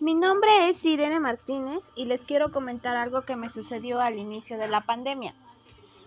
[0.00, 4.56] Mi nombre es Irene Martínez y les quiero comentar algo que me sucedió al inicio
[4.56, 5.34] de la pandemia.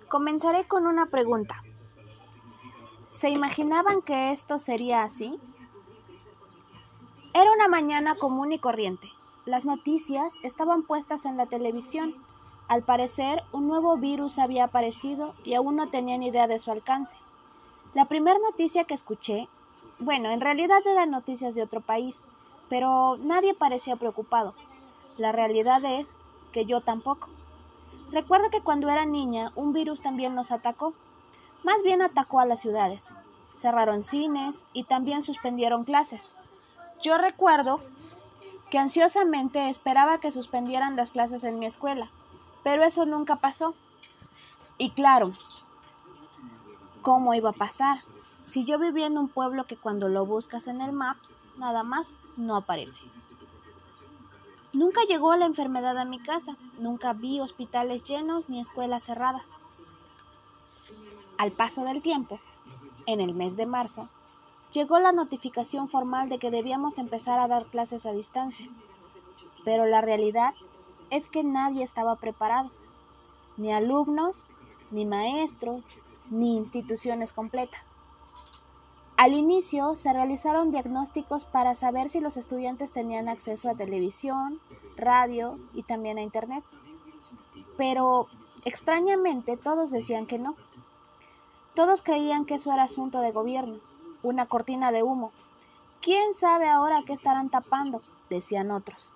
[0.09, 1.61] Comenzaré con una pregunta.
[3.07, 5.39] ¿Se imaginaban que esto sería así?
[7.35, 9.10] Era una mañana común y corriente.
[9.46, 12.15] Las noticias estaban puestas en la televisión.
[12.67, 17.17] Al parecer, un nuevo virus había aparecido y aún no tenían idea de su alcance.
[17.94, 19.48] La primera noticia que escuché,
[19.99, 22.23] bueno, en realidad eran noticias de otro país,
[22.70, 24.53] pero nadie parecía preocupado.
[25.17, 26.16] La realidad es
[26.52, 27.30] que yo tampoco.
[28.12, 30.94] Recuerdo que cuando era niña un virus también nos atacó.
[31.63, 33.12] Más bien atacó a las ciudades.
[33.55, 36.31] Cerraron cines y también suspendieron clases.
[37.02, 37.80] Yo recuerdo
[38.70, 42.09] que ansiosamente esperaba que suspendieran las clases en mi escuela,
[42.63, 43.76] pero eso nunca pasó.
[44.77, 45.34] Y claro,
[47.02, 47.99] ¿cómo iba a pasar?
[48.43, 52.16] Si yo vivía en un pueblo que cuando lo buscas en el Maps, nada más
[52.38, 53.02] no aparece.
[54.73, 59.55] Nunca llegó la enfermedad a mi casa, nunca vi hospitales llenos ni escuelas cerradas.
[61.37, 62.40] Al paso del tiempo,
[63.05, 64.09] en el mes de marzo,
[64.71, 68.67] llegó la notificación formal de que debíamos empezar a dar clases a distancia.
[69.63, 70.55] Pero la realidad
[71.09, 72.71] es que nadie estaba preparado,
[73.57, 74.45] ni alumnos,
[74.89, 75.85] ni maestros,
[76.29, 77.95] ni instituciones completas.
[79.23, 84.59] Al inicio se realizaron diagnósticos para saber si los estudiantes tenían acceso a televisión,
[84.97, 86.61] radio y también a Internet.
[87.77, 88.27] Pero
[88.66, 90.57] extrañamente todos decían que no.
[91.73, 93.79] Todos creían que eso era asunto de gobierno,
[94.23, 95.31] una cortina de humo.
[96.01, 98.01] ¿Quién sabe ahora qué estarán tapando?
[98.29, 99.09] decían otros.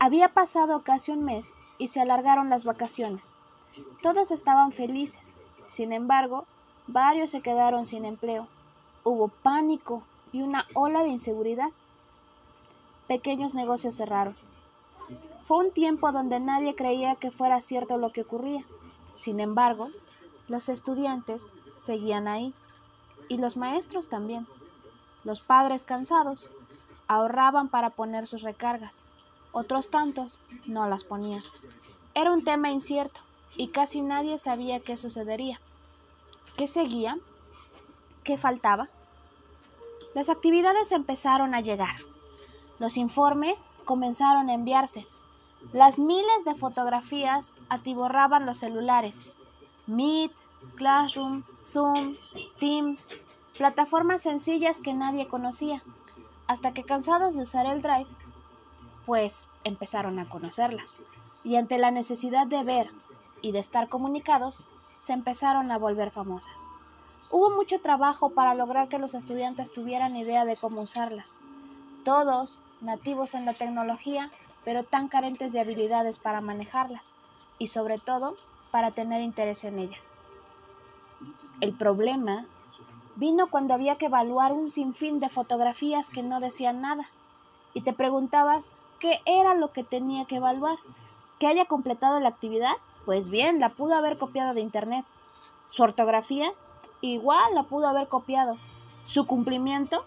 [0.00, 3.34] Había pasado casi un mes y se alargaron las vacaciones.
[4.02, 5.32] Todos estaban felices.
[5.68, 6.44] Sin embargo,
[6.88, 8.48] varios se quedaron sin empleo.
[9.04, 10.02] Hubo pánico
[10.32, 11.68] y una ola de inseguridad.
[13.06, 14.34] Pequeños negocios cerraron.
[15.46, 18.64] Fue un tiempo donde nadie creía que fuera cierto lo que ocurría.
[19.14, 19.90] Sin embargo,
[20.48, 21.46] los estudiantes
[21.76, 22.54] seguían ahí
[23.28, 24.46] y los maestros también.
[25.22, 26.50] Los padres cansados
[27.06, 29.04] ahorraban para poner sus recargas.
[29.52, 31.42] Otros tantos no las ponían.
[32.14, 33.20] Era un tema incierto
[33.54, 35.60] y casi nadie sabía qué sucedería.
[36.56, 37.18] ¿Qué seguía?
[38.24, 38.88] ¿Qué faltaba?
[40.14, 41.96] Las actividades empezaron a llegar.
[42.78, 45.06] Los informes comenzaron a enviarse.
[45.74, 49.28] Las miles de fotografías atiborraban los celulares.
[49.86, 50.32] Meet,
[50.76, 52.16] Classroom, Zoom,
[52.58, 53.06] Teams,
[53.58, 55.82] plataformas sencillas que nadie conocía,
[56.46, 58.08] hasta que cansados de usar el Drive,
[59.04, 60.96] pues empezaron a conocerlas.
[61.44, 62.90] Y ante la necesidad de ver
[63.42, 64.64] y de estar comunicados,
[64.96, 66.66] se empezaron a volver famosas.
[67.36, 71.40] Hubo mucho trabajo para lograr que los estudiantes tuvieran idea de cómo usarlas.
[72.04, 74.30] Todos nativos en la tecnología,
[74.64, 77.12] pero tan carentes de habilidades para manejarlas
[77.58, 78.36] y sobre todo
[78.70, 80.12] para tener interés en ellas.
[81.60, 82.46] El problema
[83.16, 87.08] vino cuando había que evaluar un sinfín de fotografías que no decían nada
[87.72, 90.78] y te preguntabas qué era lo que tenía que evaluar.
[91.40, 92.76] ¿Que haya completado la actividad?
[93.04, 95.04] Pues bien, la pudo haber copiado de internet.
[95.68, 96.52] Su ortografía
[97.12, 98.56] igual la pudo haber copiado.
[99.04, 100.04] Su cumplimiento,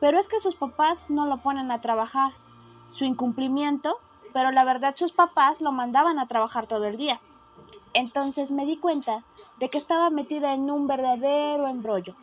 [0.00, 2.32] pero es que sus papás no lo ponen a trabajar.
[2.88, 3.98] Su incumplimiento,
[4.32, 7.20] pero la verdad sus papás lo mandaban a trabajar todo el día.
[7.94, 9.24] Entonces me di cuenta
[9.58, 12.14] de que estaba metida en un verdadero embrollo.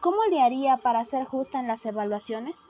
[0.00, 2.68] ¿Cómo le haría para ser justa en las evaluaciones?